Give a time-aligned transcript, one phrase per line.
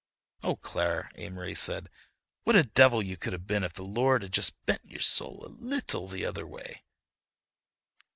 [0.41, 1.87] "Oh, Clara!" Amory said;
[2.43, 5.45] "what a devil you could have been if the Lord had just bent your soul
[5.45, 6.81] a little the other way!"